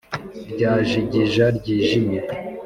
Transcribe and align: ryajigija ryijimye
ryajigija 0.51 1.45
ryijimye 1.57 2.19